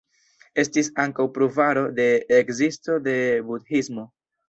Estis 0.63 0.89
ankaŭ 1.03 1.27
pruvaro 1.37 1.85
de 2.01 2.09
ekzisto 2.41 3.01
de 3.11 3.17
Budhismo. 3.53 4.13